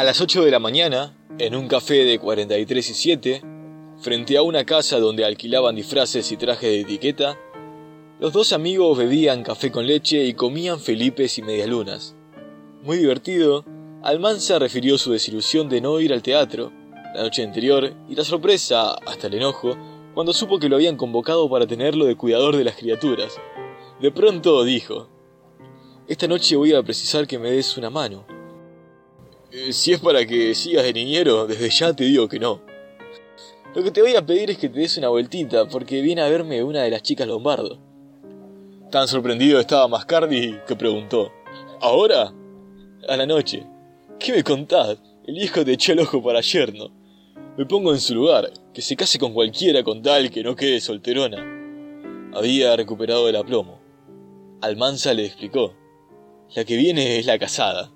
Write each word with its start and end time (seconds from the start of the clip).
A 0.00 0.02
las 0.02 0.22
8 0.22 0.46
de 0.46 0.50
la 0.50 0.58
mañana, 0.60 1.14
en 1.38 1.54
un 1.54 1.68
café 1.68 2.06
de 2.06 2.18
43 2.18 2.88
y 2.88 2.94
7, 2.94 3.42
frente 3.98 4.38
a 4.38 4.42
una 4.42 4.64
casa 4.64 4.98
donde 4.98 5.26
alquilaban 5.26 5.76
disfraces 5.76 6.32
y 6.32 6.38
trajes 6.38 6.70
de 6.70 6.80
etiqueta, 6.80 7.38
los 8.18 8.32
dos 8.32 8.54
amigos 8.54 8.96
bebían 8.96 9.42
café 9.42 9.70
con 9.70 9.86
leche 9.86 10.24
y 10.24 10.32
comían 10.32 10.80
felipes 10.80 11.36
y 11.36 11.42
medialunas. 11.42 12.16
Muy 12.82 12.96
divertido, 12.96 13.66
Almanza 14.02 14.58
refirió 14.58 14.96
su 14.96 15.12
desilusión 15.12 15.68
de 15.68 15.82
no 15.82 16.00
ir 16.00 16.14
al 16.14 16.22
teatro 16.22 16.72
la 17.14 17.20
noche 17.20 17.42
anterior 17.42 17.92
y 18.08 18.14
la 18.14 18.24
sorpresa, 18.24 18.94
hasta 19.06 19.26
el 19.26 19.34
enojo, 19.34 19.76
cuando 20.14 20.32
supo 20.32 20.58
que 20.58 20.70
lo 20.70 20.76
habían 20.76 20.96
convocado 20.96 21.50
para 21.50 21.66
tenerlo 21.66 22.06
de 22.06 22.16
cuidador 22.16 22.56
de 22.56 22.64
las 22.64 22.76
criaturas. 22.76 23.36
De 24.00 24.10
pronto 24.10 24.64
dijo, 24.64 25.10
Esta 26.08 26.26
noche 26.26 26.56
voy 26.56 26.72
a 26.72 26.82
precisar 26.82 27.26
que 27.26 27.38
me 27.38 27.50
des 27.50 27.76
una 27.76 27.90
mano. 27.90 28.39
"Eh, 29.52 29.72
si 29.72 29.92
es 29.92 30.00
para 30.00 30.24
que 30.26 30.54
sigas 30.54 30.84
de 30.84 30.92
niñero, 30.92 31.46
desde 31.46 31.70
ya 31.70 31.92
te 31.92 32.04
digo 32.04 32.28
que 32.28 32.38
no. 32.38 32.60
Lo 33.74 33.82
que 33.82 33.90
te 33.90 34.02
voy 34.02 34.14
a 34.16 34.24
pedir 34.24 34.50
es 34.50 34.58
que 34.58 34.68
te 34.68 34.80
des 34.80 34.96
una 34.96 35.08
vueltita, 35.08 35.66
porque 35.68 36.02
viene 36.02 36.22
a 36.22 36.28
verme 36.28 36.62
una 36.62 36.82
de 36.82 36.90
las 36.90 37.02
chicas 37.02 37.26
Lombardo. 37.26 37.78
Tan 38.90 39.06
sorprendido 39.06 39.60
estaba 39.60 39.86
Mascardi 39.86 40.58
que 40.66 40.74
preguntó, 40.74 41.30
¿Ahora? 41.80 42.32
A 43.08 43.16
la 43.16 43.26
noche. 43.26 43.64
¿Qué 44.18 44.32
me 44.32 44.44
contás? 44.44 44.98
El 45.26 45.38
hijo 45.38 45.64
te 45.64 45.72
echó 45.72 45.92
el 45.92 46.00
ojo 46.00 46.22
para 46.22 46.40
yerno. 46.40 46.90
Me 47.56 47.64
pongo 47.64 47.92
en 47.92 48.00
su 48.00 48.14
lugar, 48.14 48.50
que 48.74 48.82
se 48.82 48.96
case 48.96 49.18
con 49.18 49.32
cualquiera 49.32 49.82
con 49.82 50.02
tal 50.02 50.30
que 50.30 50.42
no 50.42 50.56
quede 50.56 50.80
solterona. 50.80 51.38
Había 52.34 52.76
recuperado 52.76 53.28
el 53.28 53.36
aplomo. 53.36 53.80
Almanza 54.60 55.14
le 55.14 55.24
explicó. 55.24 55.74
La 56.54 56.64
que 56.64 56.76
viene 56.76 57.18
es 57.18 57.26
la 57.26 57.38
casada. 57.38 57.92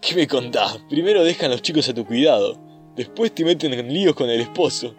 ¿Qué 0.00 0.14
me 0.14 0.28
contás? 0.28 0.78
Primero 0.88 1.24
dejan 1.24 1.50
los 1.50 1.60
chicos 1.60 1.88
a 1.88 1.94
tu 1.94 2.04
cuidado, 2.06 2.56
después 2.94 3.34
te 3.34 3.44
meten 3.44 3.74
en 3.74 3.92
líos 3.92 4.14
con 4.14 4.30
el 4.30 4.40
esposo. 4.40 4.94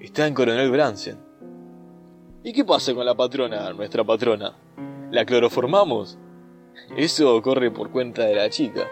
Está 0.00 0.26
en 0.26 0.34
Coronel 0.34 0.70
Bransen. 0.70 1.18
¿Y 2.42 2.52
qué 2.52 2.64
pasa 2.64 2.94
con 2.94 3.04
la 3.04 3.14
patrona, 3.14 3.72
nuestra 3.74 4.02
patrona? 4.02 4.56
¿La 5.10 5.26
cloroformamos? 5.26 6.18
Eso 6.96 7.40
corre 7.42 7.70
por 7.70 7.90
cuenta 7.90 8.24
de 8.24 8.34
la 8.34 8.48
chica. 8.48 8.88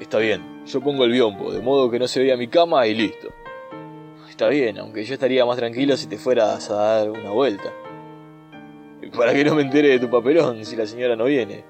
Está 0.00 0.18
bien, 0.18 0.64
yo 0.64 0.80
pongo 0.80 1.04
el 1.04 1.10
biombo, 1.10 1.52
de 1.52 1.60
modo 1.60 1.90
que 1.90 1.98
no 1.98 2.06
se 2.06 2.20
vea 2.20 2.36
mi 2.36 2.46
cama 2.48 2.86
y 2.86 2.94
listo. 2.94 3.28
Está 4.28 4.48
bien, 4.48 4.78
aunque 4.78 5.04
yo 5.04 5.14
estaría 5.14 5.44
más 5.44 5.56
tranquilo 5.56 5.96
si 5.96 6.06
te 6.06 6.16
fueras 6.16 6.70
a 6.70 6.74
dar 6.74 7.10
una 7.10 7.30
vuelta. 7.30 7.72
Para 9.16 9.34
que 9.34 9.44
no 9.44 9.56
me 9.56 9.62
entere 9.62 9.88
de 9.88 9.98
tu 9.98 10.08
papelón 10.08 10.64
si 10.64 10.76
la 10.76 10.86
señora 10.86 11.16
no 11.16 11.24
viene. 11.24 11.64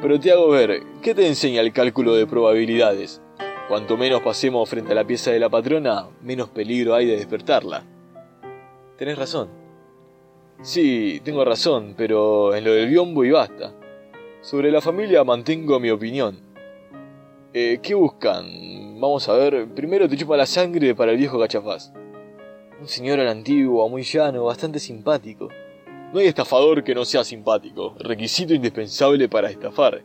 Pero 0.00 0.20
te 0.20 0.30
hago 0.32 0.48
ver, 0.48 0.82
¿qué 1.02 1.14
te 1.14 1.26
enseña 1.26 1.60
el 1.60 1.72
cálculo 1.72 2.14
de 2.14 2.26
probabilidades? 2.26 3.22
Cuanto 3.68 3.96
menos 3.96 4.20
pasemos 4.20 4.68
frente 4.68 4.92
a 4.92 4.94
la 4.94 5.06
pieza 5.06 5.30
de 5.30 5.40
la 5.40 5.48
patrona, 5.48 6.08
menos 6.22 6.50
peligro 6.50 6.94
hay 6.94 7.06
de 7.06 7.16
despertarla. 7.16 7.82
Tenés 8.98 9.16
razón. 9.16 9.48
Sí, 10.60 11.20
tengo 11.24 11.44
razón, 11.44 11.94
pero 11.96 12.54
en 12.54 12.64
lo 12.64 12.72
del 12.72 12.88
biombo 12.88 13.24
y 13.24 13.30
basta. 13.30 13.72
Sobre 14.42 14.70
la 14.70 14.82
familia 14.82 15.24
mantengo 15.24 15.80
mi 15.80 15.90
opinión. 15.90 16.38
Eh, 17.54 17.78
¿Qué 17.82 17.94
buscan? 17.94 19.00
Vamos 19.00 19.28
a 19.28 19.34
ver. 19.34 19.68
Primero 19.74 20.08
te 20.08 20.16
chupa 20.16 20.36
la 20.36 20.44
sangre 20.44 20.94
para 20.94 21.12
el 21.12 21.18
viejo 21.18 21.40
cachafaz. 21.40 21.92
Un 22.80 22.88
señor 22.88 23.20
a 23.20 23.24
la 23.24 23.30
antigua, 23.30 23.88
muy 23.88 24.02
llano, 24.02 24.44
bastante 24.44 24.78
simpático. 24.78 25.48
No 26.14 26.20
hay 26.20 26.28
estafador 26.28 26.84
que 26.84 26.94
no 26.94 27.04
sea 27.04 27.24
simpático. 27.24 27.96
Requisito 27.98 28.54
indispensable 28.54 29.28
para 29.28 29.50
estafar. 29.50 30.04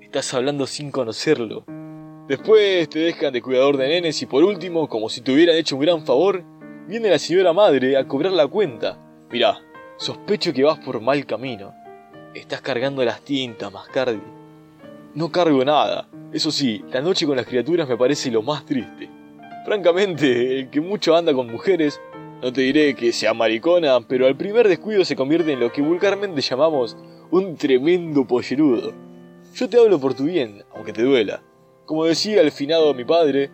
Estás 0.00 0.32
hablando 0.32 0.64
sin 0.64 0.92
conocerlo. 0.92 1.64
Después 2.28 2.88
te 2.88 3.00
dejan 3.00 3.32
de 3.32 3.42
cuidador 3.42 3.76
de 3.76 3.88
nenes 3.88 4.22
y 4.22 4.26
por 4.26 4.44
último, 4.44 4.88
como 4.88 5.08
si 5.08 5.22
te 5.22 5.32
hubieran 5.32 5.56
hecho 5.56 5.74
un 5.74 5.82
gran 5.82 6.06
favor, 6.06 6.44
viene 6.86 7.10
la 7.10 7.18
señora 7.18 7.52
madre 7.52 7.96
a 7.96 8.06
cobrar 8.06 8.30
la 8.30 8.46
cuenta. 8.46 8.96
Mirá, 9.28 9.58
sospecho 9.96 10.52
que 10.52 10.62
vas 10.62 10.78
por 10.78 11.00
mal 11.00 11.26
camino. 11.26 11.74
Estás 12.32 12.60
cargando 12.60 13.04
las 13.04 13.20
tintas, 13.22 13.72
Mascardi. 13.72 14.22
No 15.16 15.32
cargo 15.32 15.64
nada. 15.64 16.08
Eso 16.32 16.52
sí, 16.52 16.84
la 16.92 17.00
noche 17.00 17.26
con 17.26 17.36
las 17.36 17.46
criaturas 17.46 17.88
me 17.88 17.96
parece 17.96 18.30
lo 18.30 18.42
más 18.42 18.64
triste. 18.64 19.10
Francamente, 19.64 20.60
el 20.60 20.70
que 20.70 20.80
mucho 20.80 21.16
anda 21.16 21.34
con 21.34 21.50
mujeres, 21.50 22.00
no 22.42 22.52
te 22.52 22.62
diré 22.62 22.94
que 22.94 23.12
sea 23.12 23.34
maricona, 23.34 24.00
pero 24.00 24.26
al 24.26 24.36
primer 24.36 24.66
descuido 24.66 25.04
se 25.04 25.16
convierte 25.16 25.52
en 25.52 25.60
lo 25.60 25.70
que 25.70 25.82
vulgarmente 25.82 26.40
llamamos 26.40 26.96
un 27.30 27.56
tremendo 27.56 28.26
pollerudo. 28.26 28.92
Yo 29.54 29.68
te 29.68 29.78
hablo 29.78 30.00
por 30.00 30.14
tu 30.14 30.24
bien, 30.24 30.64
aunque 30.74 30.92
te 30.92 31.02
duela. 31.02 31.42
Como 31.84 32.04
decía 32.04 32.40
el 32.40 32.50
finado 32.50 32.94
mi 32.94 33.04
padre, 33.04 33.50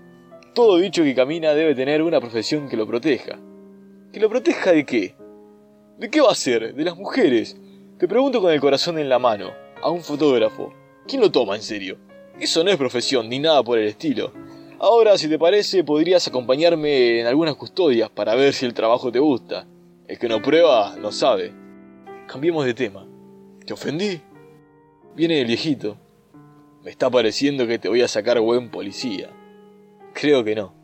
todo 0.55 0.79
bicho 0.79 1.03
que 1.03 1.15
camina 1.15 1.55
debe 1.55 1.75
tener 1.75 2.03
una 2.03 2.21
profesión 2.21 2.69
que 2.69 2.77
lo 2.77 2.87
proteja. 2.87 3.39
¿Que 4.13 4.21
lo 4.21 4.29
proteja 4.29 4.73
de 4.73 4.85
qué? 4.85 5.17
¿De 5.99 6.09
qué 6.09 6.21
va 6.21 6.31
a 6.31 6.35
ser? 6.35 6.75
¿De 6.75 6.85
las 6.85 6.97
mujeres? 6.97 7.57
Te 7.99 8.07
pregunto 8.07 8.41
con 8.41 8.53
el 8.53 8.61
corazón 8.61 8.99
en 8.99 9.09
la 9.09 9.19
mano, 9.19 9.51
a 9.83 9.91
un 9.91 10.03
fotógrafo. 10.03 10.73
¿Quién 11.09 11.23
lo 11.23 11.33
toma 11.33 11.57
en 11.57 11.63
serio? 11.63 11.99
Eso 12.39 12.63
no 12.63 12.71
es 12.71 12.77
profesión 12.77 13.29
ni 13.29 13.39
nada 13.39 13.63
por 13.63 13.79
el 13.79 13.89
estilo. 13.89 14.33
Ahora, 14.79 15.17
si 15.17 15.27
te 15.27 15.39
parece, 15.39 15.85
podrías 15.85 16.29
acompañarme 16.29 17.21
en 17.21 17.27
algunas 17.27 17.55
custodias 17.57 18.11
para 18.11 18.35
ver 18.35 18.53
si 18.53 18.67
el 18.67 18.75
trabajo 18.75 19.11
te 19.11 19.19
gusta. 19.19 19.67
El 20.07 20.19
que 20.19 20.29
no 20.29 20.43
prueba, 20.43 20.97
no 21.01 21.13
sabe. 21.13 21.55
Cambiemos 22.27 22.67
de 22.67 22.75
tema. 22.75 23.07
¿Te 23.65 23.73
ofendí? 23.73 24.21
Viene 25.15 25.41
el 25.41 25.47
viejito. 25.47 25.97
Me 26.85 26.91
está 26.91 27.09
pareciendo 27.09 27.67
que 27.67 27.79
te 27.79 27.89
voy 27.89 28.03
a 28.03 28.09
sacar 28.09 28.39
buen 28.41 28.71
policía. 28.71 29.31
Creo 30.13 30.45
que 30.45 30.55
no. 30.55 30.75